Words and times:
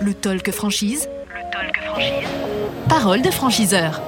Le 0.00 0.14
talk 0.14 0.50
franchise. 0.50 1.08
Le 1.28 1.50
talk 1.50 1.76
franchise. 1.82 2.28
Parole 2.88 3.22
de 3.22 3.30
franchiseur. 3.30 4.00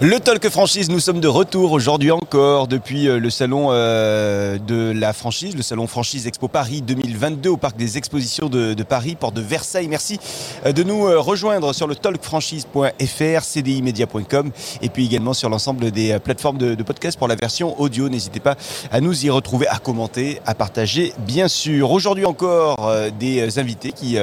Le 0.00 0.20
Talk 0.20 0.48
Franchise, 0.48 0.90
nous 0.90 1.00
sommes 1.00 1.18
de 1.18 1.26
retour 1.26 1.72
aujourd'hui 1.72 2.12
encore 2.12 2.68
depuis 2.68 3.08
euh, 3.08 3.18
le 3.18 3.30
salon 3.30 3.70
euh, 3.72 4.56
de 4.56 4.92
la 4.92 5.12
franchise, 5.12 5.56
le 5.56 5.62
salon 5.62 5.88
Franchise 5.88 6.28
Expo 6.28 6.46
Paris 6.46 6.82
2022 6.82 7.50
au 7.50 7.56
Parc 7.56 7.76
des 7.76 7.98
Expositions 7.98 8.48
de, 8.48 8.80
Paris, 8.84 9.16
porte 9.16 9.34
de 9.34 9.40
Versailles. 9.40 9.88
Merci 9.88 10.20
euh, 10.64 10.72
de 10.72 10.84
nous 10.84 11.02
rejoindre 11.20 11.72
sur 11.72 11.88
le 11.88 11.96
talkfranchise.fr, 11.96 13.42
cdimedia.com 13.42 14.52
et 14.82 14.88
puis 14.88 15.04
également 15.04 15.34
sur 15.34 15.48
l'ensemble 15.48 15.90
des 15.90 16.16
plateformes 16.20 16.58
de, 16.58 16.80
podcast 16.84 17.18
pour 17.18 17.26
la 17.26 17.34
version 17.34 17.80
audio. 17.80 18.08
N'hésitez 18.08 18.38
pas 18.38 18.54
à 18.92 19.00
nous 19.00 19.26
y 19.26 19.30
retrouver, 19.30 19.66
à 19.66 19.78
commenter, 19.80 20.40
à 20.46 20.54
partager, 20.54 21.12
bien 21.26 21.48
sûr. 21.48 21.90
Aujourd'hui 21.90 22.24
encore 22.24 22.88
des 23.18 23.58
invités 23.58 23.90
qui 23.90 24.16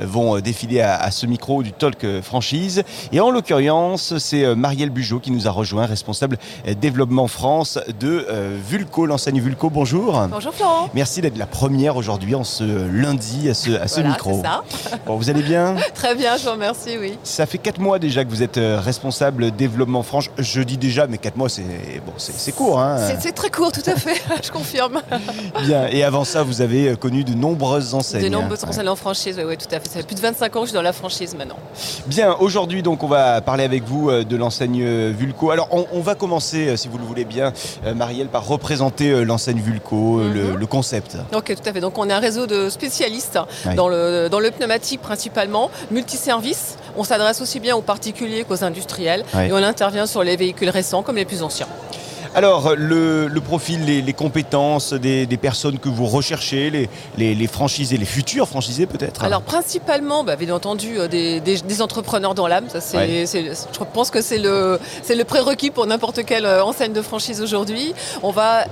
vont 0.00 0.40
défiler 0.40 0.80
à, 0.80 0.96
à 0.96 1.12
ce 1.12 1.26
micro 1.26 1.62
du 1.62 1.72
Talk 1.72 2.20
Franchise. 2.20 2.82
Et 3.12 3.20
en 3.20 3.30
l'occurrence, 3.30 4.18
c'est 4.18 4.56
Marielle 4.56 4.90
Bugeaud 4.90 5.19
qui 5.20 5.30
nous 5.30 5.46
a 5.46 5.50
rejoint, 5.50 5.86
responsable 5.86 6.38
euh, 6.66 6.74
développement 6.74 7.28
France 7.28 7.78
de 8.00 8.26
euh, 8.28 8.56
Vulco, 8.68 9.06
l'enseigne 9.06 9.40
Vulco. 9.40 9.70
Bonjour. 9.70 10.20
Bonjour 10.30 10.52
Florent. 10.54 10.88
Merci 10.94 11.20
d'être 11.20 11.38
la 11.38 11.46
première 11.46 11.96
aujourd'hui 11.96 12.34
en 12.34 12.44
ce 12.44 12.64
lundi 12.90 13.48
à 13.48 13.54
ce, 13.54 13.70
à 13.72 13.86
ce 13.88 13.96
Voilà, 14.00 14.08
micro. 14.10 14.42
ça. 14.42 14.62
Bon, 15.06 15.16
vous 15.16 15.30
allez 15.30 15.42
bien 15.42 15.76
Très 15.94 16.14
bien, 16.14 16.36
je 16.36 16.44
vous 16.44 16.50
remercie, 16.52 16.96
oui. 16.98 17.16
Ça 17.22 17.46
fait 17.46 17.58
quatre 17.58 17.78
mois 17.80 17.98
déjà 17.98 18.24
que 18.24 18.30
vous 18.30 18.42
êtes 18.42 18.58
euh, 18.58 18.80
responsable 18.80 19.50
développement 19.50 20.02
France. 20.02 20.28
Je 20.38 20.62
dis 20.62 20.76
déjà, 20.78 21.06
mais 21.06 21.18
quatre 21.18 21.36
mois, 21.36 21.48
c'est 21.48 21.62
bon, 22.04 22.12
c'est 22.16 22.52
court. 22.52 22.80
Hein 22.80 22.96
C'est- 23.20 23.30
très 23.32 23.50
court, 23.50 23.70
tout 23.70 23.88
à 23.88 23.94
fait, 23.94 24.20
je 24.42 24.50
confirme. 24.50 25.00
Bien. 25.66 25.86
Et 25.88 26.02
avant 26.02 26.24
ça, 26.24 26.42
vous 26.42 26.60
avez 26.62 26.96
connu 26.96 27.22
de 27.24 27.34
nombreuses 27.34 27.94
enseignes. 27.94 28.22
De 28.24 28.28
nombreuses 28.28 28.64
enseignes 28.64 28.88
en 28.88 28.96
franchise, 28.96 29.36
oui, 29.38 29.44
oui, 29.46 29.56
tout 29.56 29.72
à 29.74 29.78
fait. 29.80 29.88
Ça 29.88 29.96
fait 30.00 30.06
plus 30.06 30.16
de 30.16 30.20
25 30.20 30.56
ans 30.56 30.60
que 30.60 30.66
je 30.66 30.70
suis 30.70 30.74
dans 30.74 30.82
la 30.82 30.92
franchise 30.92 31.34
maintenant. 31.36 31.56
Bien, 32.06 32.34
aujourd'hui 32.40 32.82
donc 32.82 33.02
on 33.02 33.06
va 33.08 33.40
parler 33.40 33.64
avec 33.64 33.84
vous 33.84 34.10
de 34.10 34.36
l'enseigne 34.36 35.09
Vulco. 35.12 35.50
Alors 35.50 35.68
on, 35.70 35.86
on 35.92 36.00
va 36.00 36.14
commencer, 36.14 36.68
euh, 36.68 36.76
si 36.76 36.88
vous 36.88 36.98
le 36.98 37.04
voulez 37.04 37.24
bien, 37.24 37.52
euh, 37.84 37.94
Marielle, 37.94 38.28
par 38.28 38.46
représenter 38.46 39.10
euh, 39.10 39.24
l'enseigne 39.24 39.60
Vulco, 39.60 40.18
euh, 40.20 40.32
le, 40.32 40.40
Mhm. 40.52 40.56
le 40.56 40.66
concept. 40.66 41.16
Ok, 41.34 41.54
tout 41.54 41.68
à 41.68 41.72
fait. 41.72 41.80
Donc 41.80 41.98
on 41.98 42.08
est 42.08 42.12
un 42.12 42.18
réseau 42.20 42.46
de 42.46 42.68
spécialistes 42.70 43.38
dans, 43.76 43.88
le, 43.88 44.28
dans 44.28 44.40
le 44.40 44.50
pneumatique 44.50 45.00
principalement, 45.02 45.70
multiservices. 45.90 46.76
On 46.96 47.04
s'adresse 47.04 47.40
aussi 47.40 47.60
bien 47.60 47.76
aux 47.76 47.82
particuliers 47.82 48.44
qu'aux 48.44 48.64
industriels 48.64 49.24
et 49.38 49.52
on 49.52 49.56
intervient 49.56 50.06
sur 50.06 50.22
les 50.24 50.36
véhicules 50.36 50.70
récents 50.70 51.02
comme 51.02 51.16
les 51.16 51.24
plus 51.24 51.42
anciens. 51.42 51.66
Alors 52.34 52.74
le, 52.76 53.26
le 53.26 53.40
profil, 53.40 53.84
les, 53.84 54.02
les 54.02 54.12
compétences 54.12 54.92
des, 54.92 55.26
des 55.26 55.36
personnes 55.36 55.78
que 55.80 55.88
vous 55.88 56.06
recherchez, 56.06 56.70
les, 56.70 56.88
les, 57.18 57.34
les 57.34 57.46
franchisés, 57.48 57.96
les 57.96 58.04
futurs 58.04 58.46
franchisés 58.48 58.86
peut-être 58.86 59.24
Alors 59.24 59.42
principalement, 59.42 60.22
bah, 60.22 60.36
bien 60.36 60.54
entendu, 60.54 60.98
euh, 60.98 61.08
des, 61.08 61.40
des- 61.40 61.60
des 61.60 61.82
entrepreneurs 61.82 62.34
dans 62.36 62.46
l'âme. 62.46 62.66
Ça, 62.68 62.80
c'est, 62.80 62.96
Ouais. 62.96 63.24
c'est- 63.26 63.46
je 63.72 63.84
pense 63.92 64.10
que 64.10 64.22
c'est 64.22 64.38
le, 64.38 64.78
c'est 65.02 65.16
le 65.16 65.24
prérequis 65.24 65.70
pour 65.72 65.86
n'importe 65.86 66.24
quelle 66.24 66.46
euh, 66.46 66.62
enseigne 66.64 66.92
de 66.92 67.02
franchise 67.02 67.40
aujourd'hui. 67.42 67.94
On 68.22 68.30
va 68.30 68.64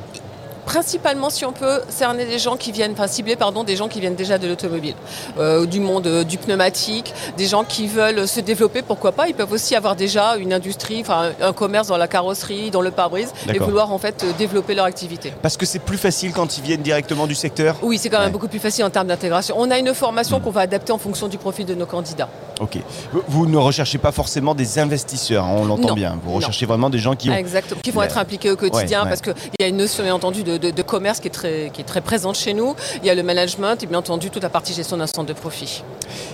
principalement, 0.69 1.31
si 1.31 1.47
on 1.47 1.53
peut, 1.53 1.81
cerner 1.89 2.27
des 2.27 2.39
gens 2.39 2.59
qui 2.59 2.73
viennent, 2.73 2.93
enfin 2.93 3.07
cibler 3.07 3.37
pardon, 3.37 3.65
des 3.65 3.75
gens 3.75 3.89
qui 3.89 4.01
viennent 4.01 4.15
déjà 4.17 4.37
de 4.37 4.47
l'automobile, 4.47 4.95
euh, 5.39 5.65
du 5.65 5.81
monde 5.81 6.07
euh, 6.07 6.25
du 6.25 6.37
pneumatique, 6.37 7.15
des 7.39 7.47
gens 7.47 7.65
qui 7.65 7.87
veulent 7.87 8.29
se 8.29 8.41
développer, 8.41 8.83
pourquoi 8.83 9.13
pas. 9.13 9.29
Ils 9.29 9.35
peuvent 9.35 9.51
aussi 9.51 9.75
avoir 9.75 9.97
déjà 9.97 10.37
une 10.37 10.53
industrie, 10.53 11.01
enfin 11.01 11.31
un 11.41 11.55
commerce 11.55 11.89
dans 11.89 11.97
la 11.97 12.07
carrosserie, 12.07 12.71
dans 12.71 12.83
le 12.83 12.91
pare-brise, 12.91 13.33
et 13.53 13.59
vouloir 13.59 13.93
en 13.95 13.99
fait 13.99 14.23
euh, 14.25 14.33
développer 14.37 14.75
leur 14.75 14.85
activité. 14.85 15.33
Parce 15.41 15.57
que 15.57 15.65
c'est 15.65 15.79
plus 15.79 15.97
facile 15.97 16.33
quand 16.33 16.59
ils 16.59 16.63
viennent 16.63 16.83
directement 16.83 17.27
du 17.27 17.35
secteur? 17.35 17.77
Oui, 17.81 17.97
c'est 17.97 18.11
quand 18.11 18.19
même 18.19 18.27
Ouais. 18.27 18.33
beaucoup 18.33 18.49
plus 18.49 18.59
facile 18.59 18.85
en 18.85 18.91
termes 18.91 19.07
d'intégration. 19.07 19.55
On 19.59 19.71
a 19.71 19.79
une 19.79 19.95
formation 19.95 20.39
qu'on 20.39 20.51
va 20.51 20.61
adapter 20.61 20.93
en 20.93 20.99
fonction 20.99 21.29
du 21.29 21.39
profil 21.39 21.65
de 21.65 21.75
nos 21.75 21.87
candidats. 21.87 22.29
Ok. 22.61 22.77
Vous- 23.29 23.47
ne 23.47 23.57
recherchez 23.57 23.99
pas 23.99 24.13
forcément 24.13 24.55
des 24.55 24.79
investisseurs, 24.79 25.45
hein, 25.45 25.55
on 25.57 25.65
l'entend 25.65 25.95
bien. 25.95 26.19
Vous 26.23 26.31
Non. 26.33 26.37
recherchez 26.37 26.67
vraiment 26.67 26.91
des 26.91 26.99
gens 26.99 27.15
qui 27.17 27.31
ont... 27.31 27.35
Exactement, 27.35 27.81
qui 27.81 27.91
vont 27.91 28.03
être 28.03 28.19
impliqués 28.19 28.51
au 28.51 28.57
quotidien 28.57 28.99
Ouais, 28.99 29.05
ouais. 29.05 29.09
parce 29.11 29.23
qu'il 29.23 29.35
y 29.61 29.65
a 29.65 29.69
une 29.69 29.77
notion 29.79 30.03
bien 30.05 30.15
entendu 30.15 30.43
de, 30.43 30.58
de- 30.59 30.71
de 30.71 30.83
commerce 30.83 31.21
qui 31.21 31.29
est, 31.29 31.33
très, 31.33 31.71
qui 31.73 31.81
est 31.81 31.85
très 31.85 32.01
présente 32.01 32.37
chez 32.37 32.55
nous. 32.55 32.75
Il 33.03 33.07
y 33.07 33.11
a 33.11 33.15
le 33.15 33.23
management 33.23 33.83
et 33.83 33.87
bien 33.87 33.99
entendu 33.99 34.31
toute 34.31 34.43
la 34.43 34.49
partie 34.51 34.73
gestion 34.75 34.97
d'un 34.97 35.07
centre 35.07 35.25
de 35.27 35.33
profit. 35.33 35.83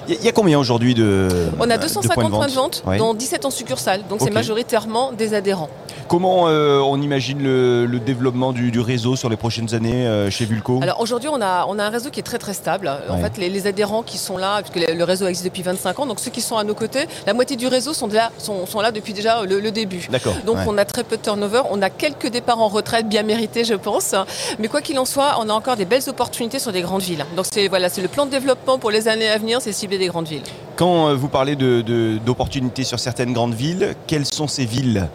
Il 0.09 0.15
y 0.15 0.17
a- 0.17 0.21
il 0.21 0.25
y 0.27 0.29
a 0.29 0.33
combien 0.33 0.59
aujourd'hui 0.59 0.95
de 0.95 1.29
On 1.61 1.69
a 1.71 1.77
de 1.77 1.83
250 1.83 2.31
points 2.31 2.47
de 2.47 2.53
vente, 2.53 2.83
Ouais. 2.87 2.99
dont 2.99 3.15
17 3.15 3.45
en 3.45 3.51
succursale, 3.51 4.03
donc 4.09 4.21
c'est 4.23 4.31
majoritairement 4.31 5.12
des 5.12 5.35
adhérents. 5.35 5.69
Comment 6.09 6.49
euh, 6.49 6.81
on 6.81 7.01
imagine 7.01 7.43
le, 7.43 7.87
le 7.87 7.99
développement 7.99 8.53
du, 8.53 8.71
du 8.71 8.79
réseau 8.81 9.17
sur 9.17 9.29
les 9.31 9.37
prochaines 9.37 9.75
années 9.75 10.07
euh, 10.07 10.31
chez 10.31 10.45
Vulco? 10.45 10.81
Alors 10.83 11.01
aujourd'hui, 11.01 11.29
on 11.33 11.41
a, 11.41 11.65
on 11.69 11.79
a 11.79 11.85
un 11.85 11.89
réseau 11.89 12.11
qui 12.11 12.21
est 12.21 12.25
très 12.25 12.39
très 12.39 12.53
stable. 12.55 12.91
En 13.09 13.15
Ouais. 13.15 13.23
fait, 13.23 13.39
les, 13.39 13.49
les 13.49 13.67
adhérents 13.67 14.03
qui 14.03 14.19
sont 14.19 14.37
là, 14.37 14.61
puisque 14.63 14.89
le, 14.89 14.95
le 14.95 15.05
réseau 15.05 15.27
existe 15.27 15.45
depuis 15.47 15.63
25 15.63 15.99
ans, 16.01 16.07
donc 16.07 16.21
ceux 16.21 16.31
qui 16.31 16.41
sont 16.43 16.57
à 16.57 16.65
nos 16.65 16.75
côtés, 16.75 17.07
la 17.27 17.33
moitié 17.33 17.57
du 17.57 17.67
réseau 17.67 17.95
sont 17.95 18.07
là, 18.09 18.31
sont, 18.39 18.67
sont 18.67 18.81
là 18.81 18.93
depuis 18.93 19.13
déjà 19.15 19.43
le, 19.45 19.61
le 19.61 19.71
début. 19.71 20.07
D'accord. 20.11 20.35
Donc 20.45 20.57
ouais. 20.59 20.65
on 20.69 20.77
a 20.79 20.85
très 20.85 21.05
peu 21.05 21.17
de 21.17 21.23
turnover, 21.23 21.63
on 21.71 21.81
a 21.83 21.91
quelques 21.91 22.29
départs 22.29 22.61
en 22.61 22.69
retraite 22.69 23.09
bien 23.09 23.23
mérités 23.23 23.65
je 23.65 23.75
pense, 23.75 24.15
mais 24.59 24.69
quoi 24.69 24.83
qu'il 24.83 24.99
en 24.99 25.05
soit, 25.07 25.37
on 25.41 25.49
a 25.49 25.53
encore 25.53 25.77
des 25.77 25.85
belles 25.87 26.09
opportunités 26.09 26.59
sur 26.59 26.71
des 26.73 26.83
grandes 26.83 27.03
villes. 27.03 27.25
Donc 27.37 27.47
c'est 27.53 27.69
voilà, 27.69 27.89
c'est 27.89 28.03
le 28.03 28.09
plan 28.09 28.27
de 28.27 28.31
développement 28.31 28.79
pour 28.79 28.91
les 28.91 29.09
années 29.09 29.29
à 29.29 29.39
venir, 29.39 29.61
c'est 29.63 29.73
cibler 29.73 29.99
des 29.99 30.09
grandes 30.09 30.29
villes. 30.29 30.43
Quand 30.77 31.09
euh, 31.09 31.15
vous 31.15 31.29
parlez 31.29 31.57
de- 31.57 31.81
de- 31.81 32.19
d'opportunités 32.19 32.85
sur 32.85 32.99
certaines 33.01 33.33
grandes 33.33 33.55
villes, 33.55 33.95
quelles 34.07 34.27
sont 34.27 34.49
ces 34.49 34.65
villes? 34.67 35.09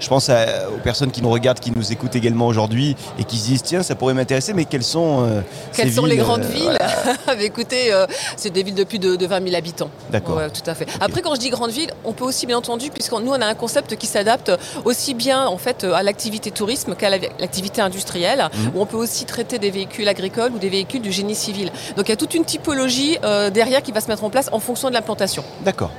Je 0.00 0.08
pense 0.08 0.28
à- 0.28 0.68
aux 0.74 0.78
personnes 0.82 1.10
qui 1.10 1.22
nous 1.22 1.30
regardent, 1.30 1.60
qui 1.60 1.70
nous 1.74 1.92
écoutent 1.92 2.16
également 2.16 2.46
aujourd'hui 2.46 2.96
et 3.18 3.24
qui 3.24 3.38
se 3.38 3.46
disent 3.46 3.62
tiens 3.62 3.82
ça 3.82 3.94
pourrait 3.94 4.14
m'intéresser 4.14 4.52
mais 4.54 4.64
quelles 4.64 4.82
sont 4.82 5.24
euh, 5.24 5.40
ces 5.72 5.82
Quelles 5.82 5.92
sont 5.92 6.04
les 6.06 6.16
villes, 6.16 6.24
grandes 6.24 6.42
euh, 6.44 6.48
villes 6.48 6.78
voilà. 7.26 7.42
Écoutez, 7.42 7.92
euh, 7.92 8.06
c'est 8.36 8.50
des 8.50 8.62
villes 8.62 8.74
de 8.74 8.84
plus 8.84 8.98
de, 8.98 9.16
de 9.16 9.26
20 9.26 9.42
000 9.44 9.54
habitants. 9.56 9.90
D'accord. 10.10 10.36
Ouais, 10.38 10.50
tout 10.50 10.68
à 10.68 10.74
fait. 10.74 10.86
Après, 11.00 11.20
quand 11.22 11.34
je 11.34 11.40
dis 11.40 11.50
grande 11.50 11.70
ville, 11.70 11.90
on 12.04 12.12
peut 12.12 12.24
aussi, 12.24 12.46
bien 12.46 12.58
entendu, 12.58 12.90
puisque 12.90 13.12
nous, 13.12 13.30
on 13.30 13.40
a 13.40 13.46
un 13.46 13.54
concept 13.54 13.96
qui 13.96 14.06
s'adapte 14.06 14.50
aussi 14.84 15.14
bien 15.14 15.46
en 15.46 15.58
fait 15.58 15.84
à 15.84 16.02
l'activité 16.02 16.50
tourisme 16.50 16.94
qu'à 16.94 17.10
la- 17.10 17.18
l'activité 17.38 17.80
industrielle, 17.80 18.48
Mhm. 18.52 18.72
où 18.74 18.80
on 18.80 18.86
peut 18.86 18.96
aussi 18.96 19.24
traiter 19.26 19.58
des 19.58 19.70
véhicules 19.70 20.08
agricoles 20.08 20.52
ou 20.54 20.58
des 20.58 20.68
véhicules 20.70 21.02
du 21.02 21.12
génie 21.12 21.34
civil. 21.34 21.70
Donc, 21.96 22.06
il 22.08 22.10
y 22.10 22.12
a 22.12 22.16
toute 22.16 22.34
une 22.34 22.44
typologie 22.44 23.18
euh, 23.24 23.50
derrière 23.50 23.82
qui 23.82 23.92
va 23.92 24.00
se 24.00 24.08
mettre 24.08 24.24
en 24.24 24.30
place 24.30 24.48
en 24.52 24.60
fonction 24.60 24.88
de 24.88 24.94
l'implantation. 24.94 25.44
D'accord. 25.64 25.90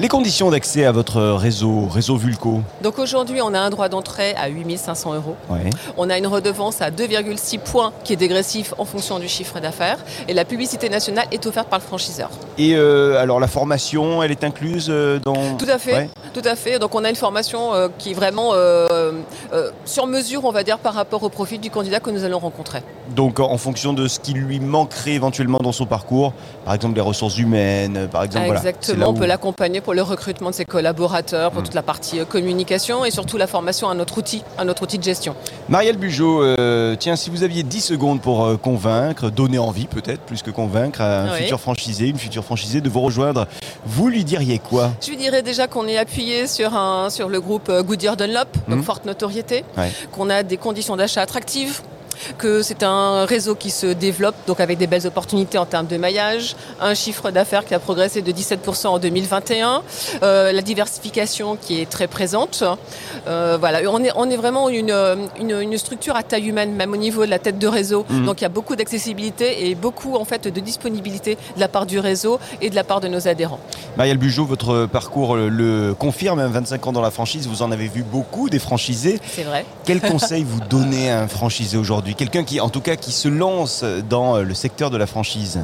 Les 0.00 0.06
conditions 0.06 0.48
d'accès 0.50 0.84
à 0.84 0.92
votre 0.92 1.20
réseau, 1.20 1.88
réseau 1.90 2.16
Vulco 2.16 2.62
Donc, 2.84 3.00
aujourd'hui, 3.00 3.40
on 3.42 3.52
a 3.52 3.58
un 3.58 3.68
droit 3.68 3.88
d'entrée 3.88 4.32
à 4.36 4.46
8 4.46 4.76
500 4.78 5.14
euros. 5.14 5.34
ouais. 5.50 5.70
On 5.96 6.08
a 6.08 6.16
une 6.18 6.28
redevance 6.28 6.80
à 6.80 6.92
2,6 6.92 7.58
points 7.58 7.92
qui 8.04 8.12
est 8.12 8.16
dégressif 8.16 8.74
en 8.78 8.84
fonction 8.84 9.18
du 9.18 9.26
chiffre 9.26 9.58
d'affaires. 9.58 9.98
Et 10.28 10.34
la 10.34 10.44
publicité 10.44 10.88
nationale 10.88 11.26
est 11.32 11.44
offerte 11.46 11.68
par 11.68 11.80
le 11.80 11.84
franchiseur. 11.84 12.30
Et 12.58 12.76
euh, 12.76 13.20
alors 13.20 13.40
la 13.40 13.48
formation, 13.48 14.22
elle 14.22 14.30
est 14.30 14.44
incluse 14.44 14.86
euh, 14.88 15.18
dans... 15.18 15.56
Tout 15.56 15.66
à 15.68 15.78
fait, 15.78 15.94
Ouais. 15.94 16.10
Tout 16.40 16.48
à 16.48 16.56
fait. 16.56 16.78
Donc 16.78 16.94
on 16.94 17.04
a 17.04 17.10
une 17.10 17.16
formation 17.16 17.74
euh, 17.74 17.88
qui 17.98 18.10
est 18.10 18.14
vraiment 18.14 18.50
euh, 18.52 19.12
euh, 19.52 19.70
sur 19.84 20.06
mesure, 20.06 20.44
on 20.44 20.52
va 20.52 20.62
dire, 20.62 20.78
par 20.78 20.94
rapport 20.94 21.22
au 21.22 21.28
profil 21.28 21.60
du 21.60 21.70
candidat 21.70 22.00
que 22.00 22.10
nous 22.10 22.24
allons 22.24 22.38
rencontrer. 22.38 22.82
Donc 23.14 23.40
en 23.40 23.58
fonction 23.58 23.92
de 23.92 24.06
ce 24.08 24.20
qui 24.20 24.32
lui 24.34 24.60
manquerait 24.60 25.12
éventuellement 25.12 25.58
dans 25.58 25.72
son 25.72 25.86
parcours, 25.86 26.32
par 26.64 26.74
exemple 26.74 26.94
les 26.96 27.00
ressources 27.00 27.38
humaines, 27.38 28.08
par 28.10 28.22
exemple. 28.24 28.48
Exactement, 28.48 29.08
on 29.08 29.14
peut 29.14 29.26
l'accompagner 29.26 29.80
pour 29.80 29.94
le 29.94 30.02
recrutement 30.02 30.50
de 30.50 30.54
ses 30.54 30.64
collaborateurs, 30.64 31.50
pour 31.50 31.62
Mm. 31.62 31.64
toute 31.64 31.74
la 31.74 31.82
partie 31.82 32.18
communication 32.26 33.04
et 33.04 33.10
surtout 33.10 33.36
la 33.36 33.46
formation 33.46 33.88
à 33.88 33.94
notre 33.94 34.18
outil, 34.18 34.42
à 34.58 34.64
notre 34.64 34.82
outil 34.82 34.98
de 34.98 35.02
gestion. 35.02 35.34
Marielle 35.68 35.96
Bugeaud, 35.96 36.44
tiens, 36.98 37.16
si 37.16 37.30
vous 37.30 37.42
aviez 37.42 37.62
10 37.62 37.80
secondes 37.80 38.20
pour 38.20 38.60
convaincre, 38.60 39.30
donner 39.30 39.58
envie 39.58 39.86
peut-être, 39.86 40.20
plus 40.20 40.42
que 40.42 40.50
convaincre, 40.50 41.00
à 41.00 41.22
un 41.22 41.32
Oui. 41.32 41.38
futur 41.42 41.60
franchisé, 41.60 42.06
une 42.08 42.18
future 42.18 42.44
franchisée 42.44 42.80
de 42.80 42.88
vous 42.88 43.00
rejoindre, 43.00 43.46
vous 43.86 44.08
lui 44.08 44.24
diriez 44.24 44.58
quoi? 44.58 44.90
Je 45.02 45.08
lui 45.10 45.16
dirais 45.16 45.42
déjà 45.42 45.66
qu'on 45.66 45.86
est 45.88 45.96
appuyé 45.98 46.27
sur, 46.46 46.74
un, 46.76 47.10
sur 47.10 47.28
le 47.28 47.40
groupe 47.40 47.68
euh, 47.68 47.82
Goodyear 47.82 48.16
Dunlop, 48.16 48.48
donc 48.68 48.78
Mhm. 48.78 48.82
forte 48.84 49.04
notoriété, 49.04 49.64
Ouais. 49.76 49.90
qu'on 50.12 50.30
a 50.30 50.42
des 50.42 50.56
conditions 50.56 50.96
d'achat 50.96 51.22
attractives 51.22 51.80
que 52.38 52.62
c'est 52.62 52.82
un 52.82 53.24
réseau 53.24 53.54
qui 53.54 53.70
se 53.70 53.86
développe 53.86 54.34
donc 54.46 54.60
avec 54.60 54.78
des 54.78 54.86
belles 54.86 55.06
opportunités 55.06 55.58
en 55.58 55.66
termes 55.66 55.86
de 55.86 55.96
maillage, 55.96 56.56
un 56.80 56.94
chiffre 56.94 57.30
d'affaires 57.30 57.64
qui 57.64 57.74
a 57.74 57.78
progressé 57.78 58.22
de 58.22 58.32
17% 58.32 58.86
en 58.88 58.98
2021, 58.98 59.82
euh, 60.22 60.52
la 60.52 60.62
diversification 60.62 61.56
qui 61.56 61.80
est 61.80 61.88
très 61.90 62.06
présente. 62.06 62.64
Euh, 63.26 63.56
voilà, 63.58 63.80
on 63.90 64.02
est, 64.02 64.12
on 64.16 64.28
est 64.30 64.36
vraiment 64.36 64.68
une, 64.68 64.94
une, 65.40 65.60
une 65.60 65.78
structure 65.78 66.16
à 66.16 66.22
taille 66.22 66.48
humaine, 66.48 66.74
même 66.74 66.92
au 66.92 66.96
niveau 66.96 67.24
de 67.24 67.30
la 67.30 67.38
tête 67.38 67.58
de 67.58 67.66
réseau. 67.66 68.04
Mhm. 68.08 68.26
Donc 68.26 68.40
il 68.40 68.44
y 68.44 68.46
a 68.46 68.50
beaucoup 68.50 68.76
d'accessibilité 68.76 69.68
et 69.68 69.74
beaucoup 69.74 70.16
en 70.16 70.24
fait 70.24 70.48
de 70.48 70.60
disponibilité 70.60 71.36
de 71.56 71.60
la 71.60 71.68
part 71.68 71.86
du 71.86 71.98
réseau 71.98 72.38
et 72.60 72.70
de 72.70 72.74
la 72.74 72.84
part 72.84 73.00
de 73.00 73.08
nos 73.08 73.28
adhérents. 73.28 73.60
Marielle 73.96 74.18
Bugeaud, 74.18 74.44
votre 74.44 74.86
parcours 74.86 75.36
le 75.36 75.94
confirme, 75.94 76.38
hein, 76.38 76.48
25 76.48 76.86
ans 76.86 76.92
dans 76.92 77.00
la 77.00 77.10
franchise, 77.10 77.46
vous 77.46 77.62
en 77.62 77.72
avez 77.72 77.88
vu 77.88 78.02
beaucoup 78.02 78.48
des 78.48 78.58
franchisés. 78.58 79.20
C'est 79.30 79.42
vrai. 79.42 79.64
Quel 79.84 80.00
conseil 80.00 80.44
vous 80.44 80.60
donnez 80.68 81.10
à 81.10 81.20
un 81.20 81.28
franchisé 81.28 81.76
aujourd'hui? 81.76 82.07
Quelqu'un 82.14 82.44
qui, 82.44 82.60
en 82.60 82.68
tout 82.68 82.80
cas, 82.80 82.96
qui 82.96 83.12
se 83.12 83.28
lance 83.28 83.84
dans 84.08 84.36
euh, 84.36 84.42
le 84.42 84.54
secteur 84.54 84.90
de 84.90 84.96
la 84.96 85.06
franchise 85.06 85.60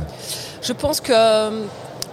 Je 0.63 0.73
pense 0.73 1.01
que 1.01 1.13
euh, 1.13 1.65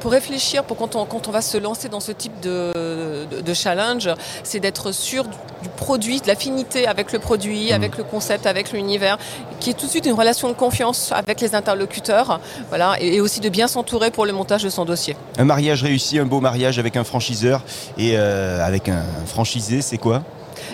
pour 0.02 0.12
réfléchir, 0.12 0.64
pour 0.64 0.78
quand 0.78 0.96
on, 0.96 1.06
quand 1.06 1.28
on 1.28 1.32
va 1.32 1.42
se 1.42 1.58
lancer 1.58 1.88
dans 1.88 2.00
ce 2.00 2.12
type 2.12 2.40
de, 2.42 3.26
de, 3.26 3.54
challenge, 3.54 4.10
c'est 4.44 4.60
d'être 4.60 4.92
sûr 4.92 5.24
du, 5.26 5.70
produit, 5.78 6.20
de 6.20 6.28
l'affinité 6.28 6.88
avec 6.88 7.12
le 7.14 7.20
produit, 7.20 7.70
mmh. 7.70 7.76
avec 7.76 7.98
le 7.98 8.04
concept, 8.04 8.48
avec 8.48 8.72
l'univers, 8.72 9.18
qui 9.60 9.70
est 9.70 9.74
tout 9.74 9.86
de 9.86 9.92
suite 9.92 10.06
une 10.08 10.14
relation 10.14 10.50
de 10.50 10.54
confiance 10.54 11.12
avec 11.12 11.40
les 11.40 11.54
interlocuteurs, 11.54 12.40
voilà, 12.70 12.96
et, 13.00 13.22
aussi 13.22 13.40
de 13.40 13.50
bien 13.50 13.68
s'entourer 13.68 14.10
pour 14.10 14.26
le 14.26 14.34
montage 14.34 14.64
de 14.64 14.70
son 14.70 14.86
dossier. 14.86 15.16
Un 15.38 15.46
mariage 15.46 15.84
réussi, 15.84 16.18
un 16.18 16.26
beau 16.26 16.42
mariage 16.42 16.80
avec 16.80 16.98
un 16.98 17.04
franchiseur 17.04 17.62
et 17.98 18.14
euh, 18.16 18.66
avec 18.66 18.90
un 18.90 19.04
franchisé, 19.28 19.82
c'est 19.82 20.00
quoi? 20.00 20.24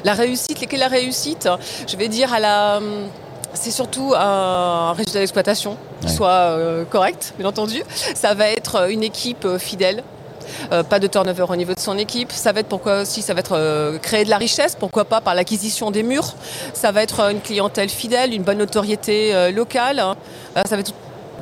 La 0.06 0.14
réussite, 0.14 0.58
quelle 0.58 0.80
est 0.80 0.84
la 0.84 0.88
réussite 0.88 1.50
Je 1.88 1.98
vais 1.98 2.08
dire 2.08 2.34
à 2.34 2.40
la 2.40 2.80
c'est 3.54 3.72
surtout 3.72 4.14
un 4.16 4.94
résultat 4.94 5.20
d'exploitation 5.20 5.78
qui 6.02 6.10
soit 6.10 6.30
euh, 6.30 6.86
correct, 6.86 7.34
bien 7.38 7.48
entendu. 7.48 7.84
Ça 8.16 8.34
va 8.34 8.50
être 8.50 8.90
une 8.90 9.04
équipe 9.04 9.46
euh, 9.46 9.58
fidèle, 9.58 10.04
euh, 10.72 10.84
pas 10.84 11.00
de 11.00 11.08
turnover 11.08 11.46
au 11.50 11.56
niveau 11.56 11.74
de 11.74 11.80
son 11.80 11.98
équipe. 11.98 12.32
Ça 12.32 12.52
va 12.52 12.60
être 12.60 12.68
pourquoi 12.68 13.02
aussi, 13.02 13.22
ça 13.22 13.34
va 13.34 13.40
être 13.40 13.98
créer 14.02 14.26
de 14.26 14.30
la 14.30 14.38
richesse, 14.38 14.76
pourquoi 14.76 15.06
pas 15.06 15.22
par 15.22 15.36
l'acquisition 15.36 15.92
des 15.92 16.04
murs. 16.04 16.36
Ça 16.74 16.92
va 16.92 17.04
être 17.04 17.20
une 17.22 17.42
clientèle 17.42 17.90
fidèle, 17.90 18.34
une 18.34 18.44
bonne 18.44 18.60
notoriété 18.60 19.52
locale. 19.52 20.04
ça 20.56 20.76
va 20.76 20.80
être 20.80 20.94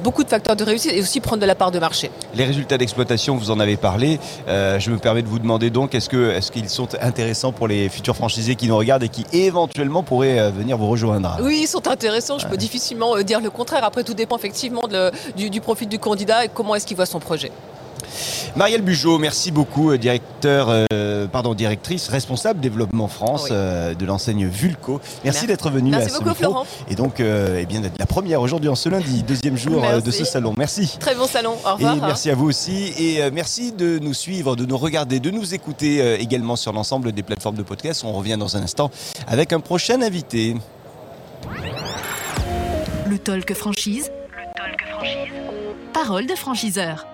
beaucoup 0.03 0.23
de 0.23 0.29
facteurs 0.29 0.55
de 0.55 0.63
réussite 0.63 0.93
et 0.93 1.01
aussi 1.01 1.19
prendre 1.19 1.41
de 1.41 1.45
la 1.45 1.55
part 1.55 1.71
de 1.71 1.79
marché. 1.79 2.11
Les 2.33 2.45
résultats 2.45 2.77
d'exploitation, 2.77 3.35
vous 3.35 3.51
en 3.51 3.59
avez 3.59 3.77
parlé. 3.77 4.19
Euh, 4.47 4.79
je 4.79 4.91
me 4.91 4.97
permets 4.97 5.21
de 5.21 5.27
vous 5.27 5.39
demander 5.39 5.69
donc, 5.69 5.95
est-ce 5.95 6.09
qu'ils 6.09 6.19
est 6.19 6.51
qu'ils 6.51 6.69
sont 6.69 6.87
intéressants 7.01 7.51
pour 7.51 7.67
les 7.67 7.89
futurs 7.89 8.15
franchisés 8.15 8.55
qui 8.55 8.67
nous 8.67 8.77
regardent 8.77 9.03
et 9.03 9.09
qui 9.09 9.25
éventuellement 9.33 10.03
pourraient 10.03 10.39
euh, 10.39 10.49
venir 10.49 10.77
vous 10.77 10.87
rejoindre? 10.87 11.37
Oui, 11.41 11.59
ils 11.63 11.67
sont 11.67 11.87
intéressants. 11.87 12.39
Je 12.39 12.47
peux 12.47 12.57
difficilement 12.57 13.17
euh, 13.17 13.23
dire 13.23 13.41
le 13.41 13.49
contraire. 13.49 13.83
Après, 13.83 14.03
tout 14.03 14.13
dépend 14.13 14.37
effectivement 14.37 14.83
du, 15.35 15.49
du 15.49 15.61
profil 15.61 15.87
du 15.87 15.99
candidat 15.99 16.45
et 16.45 16.49
comment 16.49 16.75
est-ce 16.75 16.85
qu'il 16.85 16.95
voit 16.95 17.05
son 17.05 17.19
projet. 17.19 17.51
Marielle 18.55 18.81
Bugeaud, 18.81 19.17
merci 19.17 19.51
beaucoup, 19.51 19.91
euh, 19.91 19.97
directeur, 19.97 20.67
euh, 20.69 21.27
pardon, 21.27 21.53
directrice 21.53 22.07
responsable 22.07 22.59
développement 22.59 23.07
France 23.07 23.47
euh, 23.51 23.93
de 23.93 24.05
l'enseigne 24.05 24.47
Vulco. 24.47 25.01
Merci, 25.23 25.47
d'être 25.47 25.69
venue 25.69 25.93
à 25.93 26.07
ce 26.07 26.21
beaucoup, 26.23 26.63
Et 26.89 26.95
donc, 26.95 27.19
eh 27.19 27.65
bien, 27.65 27.81
d'être 27.81 27.99
la 27.99 28.05
première 28.05 28.41
aujourd'hui 28.41 28.69
en 28.69 28.75
ce 28.75 28.89
lundi, 28.89 29.23
deuxième 29.23 29.57
jour 29.57 29.83
de 30.03 30.11
ce 30.11 30.23
salon. 30.23 30.53
Merci. 30.57 30.97
Très 30.99 31.15
bon 31.15 31.27
salon. 31.27 31.55
Au 31.65 31.73
revoir. 31.73 31.97
Et 31.97 31.99
merci 31.99 32.29
à 32.29 32.35
vous 32.35 32.47
aussi. 32.47 32.93
Et 32.97 33.19
merci 33.31 33.71
de 33.71 33.99
nous 33.99 34.13
suivre, 34.13 34.55
de 34.55 34.65
nous 34.65 34.77
regarder, 34.77 35.19
de 35.19 35.31
nous 35.31 35.53
écouter 35.53 36.15
également 36.19 36.55
sur 36.55 36.73
l'ensemble 36.73 37.11
des 37.11 37.23
plateformes 37.23 37.55
de 37.55 37.63
podcast. 37.63 38.03
On 38.05 38.13
revient 38.13 38.37
dans 38.37 38.55
un 38.57 38.63
instant 38.63 38.91
avec 39.27 39.53
un 39.53 39.59
prochain 39.59 40.01
invité. 40.01 40.55
Le 43.07 43.19
talk 43.19 43.53
franchise. 43.53 44.11
Le 44.29 44.43
talk 44.55 44.87
franchise. 44.87 45.31
Parole 45.93 46.25
de 46.25 46.35
franchiseur. 46.35 47.05